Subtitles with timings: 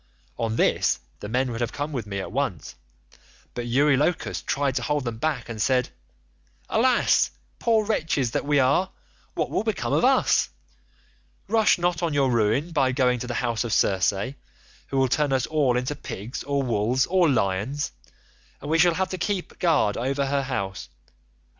[0.35, 2.73] "On this the men would have come with me at once,
[3.53, 5.89] but Eurylochus tried to hold them back and said,
[6.69, 8.89] 'Alas, poor wretches that we are,
[9.35, 10.49] what will become of us?
[11.47, 14.33] Rush not on your ruin by going to the house of Circe,
[14.87, 17.91] who will turn us all into pigs or wolves or lions,
[18.59, 20.89] and we shall have to keep guard over her house.